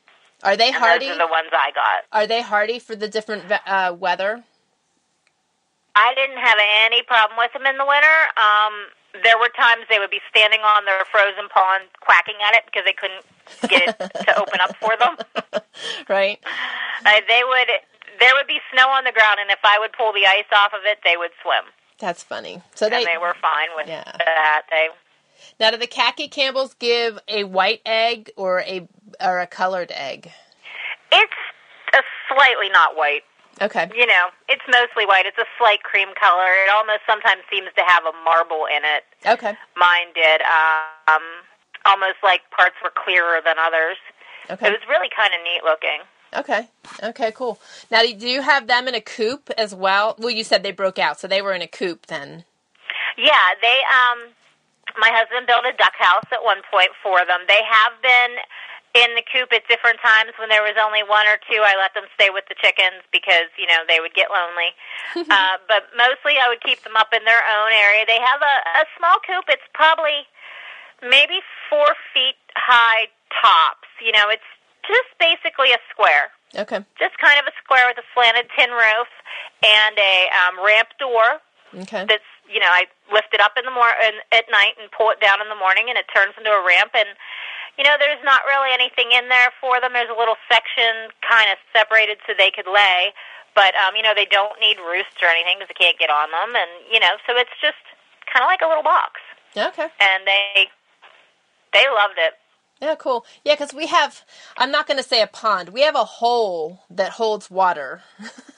[0.42, 1.07] Are they And hardy?
[1.09, 2.05] those are the ones I got.
[2.12, 4.44] Are they hardy for the different uh, weather?
[5.97, 8.19] I didn't have any problem with them in the winter.
[8.37, 8.73] Um,
[9.23, 12.83] there were times they would be standing on their frozen pond quacking at it because
[12.85, 13.23] they couldn't
[13.71, 15.15] get it to open up for them.
[16.09, 16.39] Right.
[17.07, 17.69] Uh, they would.
[18.21, 20.73] There would be snow on the ground, and if I would pull the ice off
[20.73, 21.65] of it, they would swim,
[21.99, 22.63] That's funny.
[22.75, 24.05] So they, they were fine with Yeah.
[24.05, 24.63] that.
[24.71, 24.89] They
[25.59, 28.87] now do the khaki Campbells give a white egg or a
[29.21, 30.31] or a colored egg?
[31.13, 31.33] it's
[31.93, 33.23] a slightly not white.
[33.62, 33.90] Okay.
[33.95, 35.27] You know, it's mostly white.
[35.27, 36.51] It's a slight cream color.
[36.67, 39.05] It almost sometimes seems to have a marble in it.
[39.27, 39.55] Okay.
[39.77, 40.40] Mine did.
[40.43, 41.23] Um,
[41.87, 43.97] almost like parts were clearer than others.
[44.51, 44.69] Okay.
[44.69, 46.01] It was really kind of neat looking.
[46.35, 46.69] Okay.
[47.03, 47.33] Okay.
[47.33, 47.61] Cool.
[47.90, 50.17] Now, do you have them in a coop as well?
[50.19, 52.45] Well, you said they broke out, so they were in a coop then.
[53.17, 53.81] Yeah, they.
[53.87, 54.35] Um,
[54.99, 57.40] my husband built a duck house at one point for them.
[57.49, 58.37] They have been
[58.95, 61.59] in the coop at different times when there was only one or two.
[61.61, 64.71] I let them stay with the chickens because you know they would get lonely.
[65.31, 68.07] uh, but mostly, I would keep them up in their own area.
[68.07, 69.51] They have a, a small coop.
[69.51, 70.27] It's probably
[71.03, 73.91] maybe four feet high tops.
[73.99, 74.47] You know, it's
[74.87, 76.31] just basically a square.
[76.55, 76.79] Okay.
[76.95, 79.11] Just kind of a square with a slanted tin roof
[79.67, 81.43] and a um, ramp door
[81.83, 82.07] Okay.
[82.07, 85.11] that's you know I lift it up in the mor- in, at night and pull
[85.11, 86.93] it down in the morning, and it turns into a ramp.
[86.95, 87.09] And
[87.79, 89.93] you know there's not really anything in there for them.
[89.97, 93.13] There's a little section kind of separated so they could lay,
[93.57, 96.31] but um, you know they don't need roosts or anything because they can't get on
[96.31, 97.81] them, and you know so it's just
[98.31, 99.21] kind of like a little box,
[99.57, 99.89] Okay.
[100.01, 100.69] and they
[101.73, 102.39] they loved it.
[102.83, 103.25] Yeah, cool.
[103.45, 104.23] Yeah, because we have,
[104.59, 105.71] I'm not going to say a pond.
[105.71, 108.03] We have a hole that holds water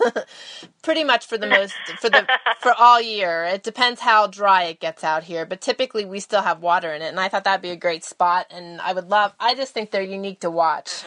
[0.82, 2.26] pretty much for the most, for the,
[2.60, 3.44] for all year.
[3.44, 7.02] It depends how dry it gets out here, but typically we still have water in
[7.02, 7.08] it.
[7.08, 8.46] And I thought that'd be a great spot.
[8.50, 11.04] And I would love, I just think they're unique to watch.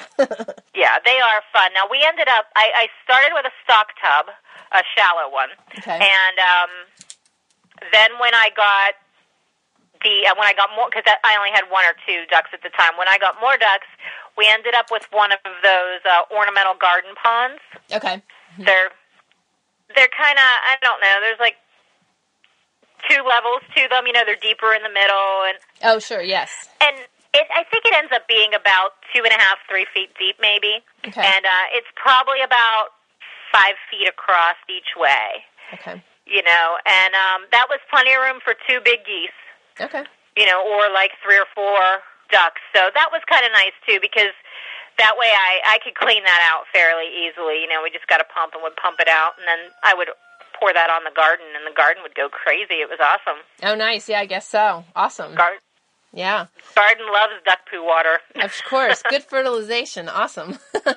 [0.75, 1.73] Yeah, they are fun.
[1.73, 2.45] Now we ended up.
[2.55, 4.27] I, I started with a stock tub,
[4.71, 5.91] a shallow one, Okay.
[5.91, 6.69] and um,
[7.91, 8.93] then when I got
[10.03, 12.61] the uh, when I got more because I only had one or two ducks at
[12.63, 12.95] the time.
[12.97, 13.87] When I got more ducks,
[14.37, 17.61] we ended up with one of those uh, ornamental garden ponds.
[17.91, 18.21] okay.
[18.57, 18.91] They're
[19.95, 21.15] they're kind of I don't know.
[21.21, 21.55] There's like
[23.09, 24.07] two levels to them.
[24.07, 26.21] You know, they're deeper in the middle, and Oh, sure.
[26.21, 26.51] Yes.
[26.81, 26.95] and
[27.33, 30.35] it, I think it ends up being about two and a half, three feet deep,
[30.41, 30.81] maybe.
[31.05, 31.21] Okay.
[31.21, 32.89] And uh, it's probably about
[33.51, 35.45] five feet across each way.
[35.73, 36.01] Okay.
[36.25, 39.33] You know, and um, that was plenty of room for two big geese.
[39.81, 40.03] Okay.
[40.37, 41.79] You know, or like three or four
[42.31, 42.61] ducks.
[42.75, 44.31] So that was kind of nice too because
[44.97, 47.61] that way I I could clean that out fairly easily.
[47.61, 49.93] You know, we just got a pump and would pump it out, and then I
[49.95, 50.09] would
[50.59, 52.83] pour that on the garden, and the garden would go crazy.
[52.83, 53.39] It was awesome.
[53.63, 54.09] Oh, nice.
[54.09, 54.83] Yeah, I guess so.
[54.95, 55.33] Awesome.
[55.35, 55.59] Gar-
[56.11, 56.47] Yeah.
[56.75, 58.19] garden loves duck poo water.
[58.43, 59.01] Of course.
[59.09, 60.09] Good fertilization.
[60.09, 60.59] Awesome.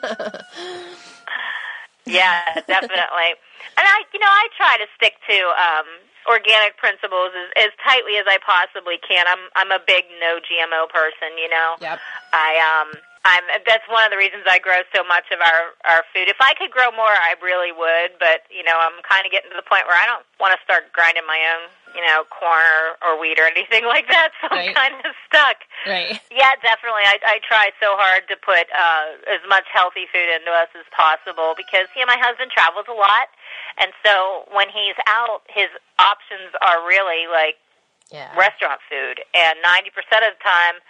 [2.04, 3.30] Yeah, definitely.
[3.78, 5.86] and I, you know, I try to stick to um,
[6.26, 9.26] organic principles as, as tightly as I possibly can.
[9.26, 11.36] I'm I'm a big no GMO person.
[11.38, 11.98] You know, yep.
[12.32, 12.90] I um
[13.24, 16.26] I'm that's one of the reasons I grow so much of our our food.
[16.26, 18.18] If I could grow more, I really would.
[18.18, 20.60] But you know, I'm kind of getting to the point where I don't want to
[20.66, 24.34] start grinding my own, you know, corn or, or wheat or anything like that.
[24.42, 24.74] So Right.
[24.74, 25.62] I'm kind of stuck.
[25.86, 26.18] Right.
[26.34, 27.06] Yeah, definitely.
[27.06, 30.86] I, I try so hard to put uh, as much healthy food into us as
[30.90, 33.30] possible because you know my husband travels a lot,
[33.78, 35.70] and so when he's out, his
[36.02, 37.62] options are really like
[38.10, 38.34] Yeah.
[38.34, 40.82] restaurant food, and ninety percent of the time,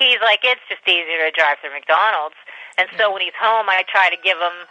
[0.00, 2.34] he's like it's just easier to drive through McDonald's.
[2.80, 4.64] And so when he's home, I try to give him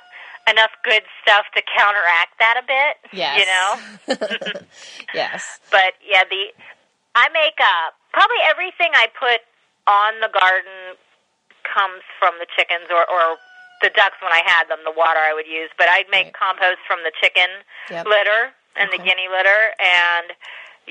[0.50, 2.98] enough good stuff to counteract that a bit.
[3.14, 3.38] Yes.
[3.38, 3.70] you know.
[5.14, 5.60] yes.
[5.72, 6.50] But yeah, the
[7.16, 9.42] I make uh probably everything I put
[9.88, 10.98] on the garden
[11.66, 13.38] comes from the chickens or or
[13.82, 15.70] the ducks when I had them, the water I would use.
[15.78, 16.36] But I'd make Right.
[16.36, 17.48] compost from the chicken
[17.90, 18.06] Yep.
[18.08, 20.34] litter and the guinea litter and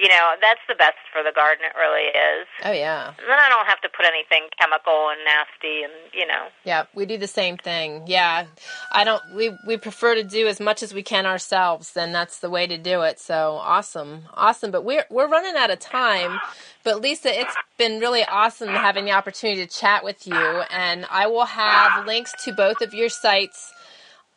[0.00, 2.46] you know, that's the best for the garden it really is.
[2.64, 3.08] Oh, yeah.
[3.08, 6.48] And then I don't have to put anything chemical and nasty and you know.
[6.64, 8.04] Yeah, we do the same thing.
[8.06, 8.46] Yeah,
[8.92, 9.22] I don't.
[9.34, 12.66] We we prefer to do as much as we can ourselves, and that's the way
[12.66, 13.18] to do it.
[13.18, 14.70] So awesome, awesome.
[14.70, 16.40] But we're we're running out of time.
[16.84, 21.26] But Lisa, it's been really awesome having the opportunity to chat with you, and I
[21.26, 23.72] will have links to both of your sites.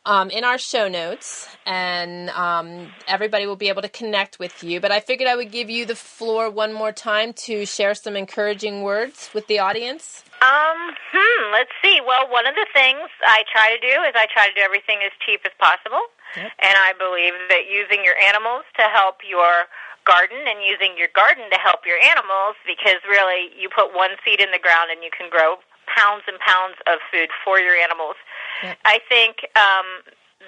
[0.04, 4.80] Um, in our show notes, and um, everybody will be able to connect with you.
[4.80, 8.16] But I figured I would give you the floor one more time to share some
[8.16, 10.24] encouraging words with the audience.
[10.42, 12.02] Um, hmm, let's see.
[12.02, 14.98] Well, one of the things I try to do is I try to do everything
[15.06, 16.02] as cheap as possible.
[16.34, 16.50] Yep.
[16.58, 19.70] And I believe that using your animals to help your
[20.02, 24.42] garden and using your garden to help your animals because really you put one seed
[24.42, 28.16] in the ground and you can grow pounds and pounds of food for your animals.
[28.84, 29.86] I think um,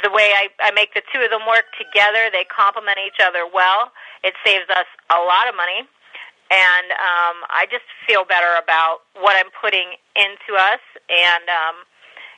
[0.02, 3.46] the way I, I make the two of them work together, they complement each other
[3.46, 3.92] well.
[4.22, 5.86] It saves us a lot of money
[6.50, 11.76] and um, I just feel better about what I'm putting into us, and um,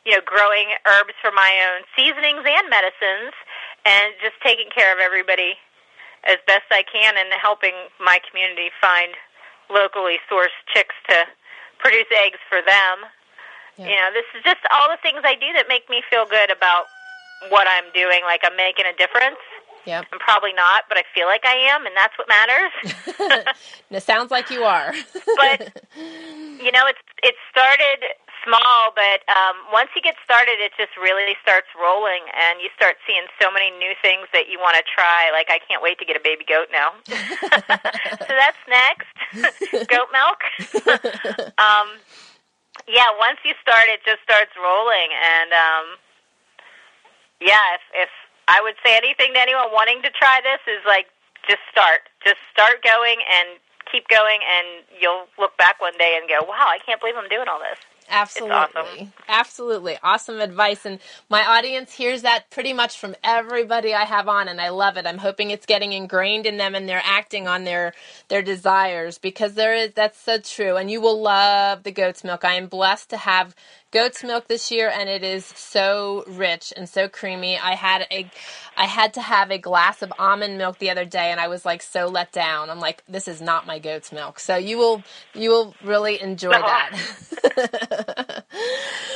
[0.07, 3.35] you know, growing herbs for my own seasonings and medicines,
[3.85, 5.59] and just taking care of everybody
[6.25, 9.13] as best I can, and helping my community find
[9.69, 11.27] locally sourced chicks to
[11.83, 13.11] produce eggs for them.
[13.77, 13.87] Yeah.
[13.89, 16.51] You know, this is just all the things I do that make me feel good
[16.51, 16.87] about
[17.49, 18.21] what I'm doing.
[18.25, 19.41] Like I'm making a difference.
[19.87, 20.07] Yep.
[20.13, 23.55] I'm probably not, but I feel like I am, and that's what matters.
[23.91, 24.93] it sounds like you are.
[25.37, 28.03] but you know, it's it started
[28.47, 32.97] small, but um, once you get started, it just really starts rolling, and you start
[33.07, 35.31] seeing so many new things that you want to try.
[35.31, 36.95] Like I can't wait to get a baby goat now.
[37.07, 39.11] so that's next,
[39.91, 40.41] goat milk.
[41.59, 41.95] um,
[42.85, 45.87] yeah, once you start, it just starts rolling, and um,
[47.41, 48.13] yeah, if if
[48.49, 51.09] I would say anything to anyone wanting to try this is like
[51.49, 53.59] just start, just start going and
[53.91, 57.29] keep going, and you'll look back one day and go, "Wow, I can't believe I'm
[57.29, 58.55] doing all this." Absolutely.
[58.55, 59.13] awesome.
[59.29, 59.99] Absolutely.
[60.03, 60.87] Awesome advice.
[60.87, 61.01] And
[61.31, 65.07] my audience hears that pretty much from everybody I have on and I love it.
[65.07, 67.95] I'm hoping it's getting ingrained in them and they're acting on their
[68.29, 70.77] their desires because there is that's so true.
[70.77, 72.45] And you will love the goat's milk.
[72.45, 73.55] I am blessed to have
[73.97, 77.59] goat's milk this year and it is so rich and so creamy.
[77.59, 78.31] I had a
[78.77, 81.65] I had to have a glass of almond milk the other day and I was
[81.65, 82.69] like so let down.
[82.69, 84.39] I'm like this is not my goat's milk.
[84.39, 85.03] So you will
[85.35, 86.91] you will really enjoy that.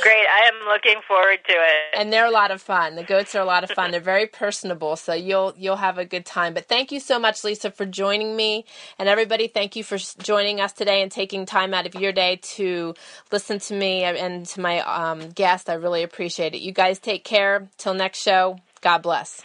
[0.01, 1.99] Great, I am looking forward to it.
[1.99, 2.95] and they're a lot of fun.
[2.95, 3.91] The goats are a lot of fun.
[3.91, 6.55] They're very personable, so you'll you'll have a good time.
[6.55, 8.65] But thank you so much, Lisa, for joining me,
[8.97, 9.47] and everybody.
[9.47, 12.95] Thank you for joining us today and taking time out of your day to
[13.31, 14.79] listen to me and to my
[15.11, 15.69] um, guest.
[15.69, 16.61] I really appreciate it.
[16.61, 17.69] You guys take care.
[17.77, 18.57] Till next show.
[18.81, 19.41] God bless.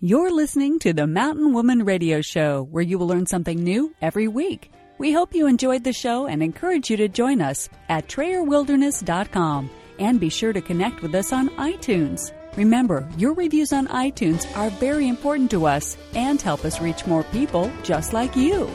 [0.00, 4.26] You're listening to the Mountain Woman Radio Show, where you will learn something new every
[4.26, 4.72] week.
[4.98, 10.20] We hope you enjoyed the show and encourage you to join us at TrayerWilderness.com and
[10.20, 12.32] be sure to connect with us on iTunes.
[12.56, 17.22] Remember, your reviews on iTunes are very important to us and help us reach more
[17.24, 18.68] people just like you.